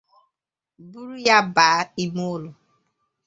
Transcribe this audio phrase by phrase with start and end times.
[0.89, 2.49] buru ya bàá ime ụlọ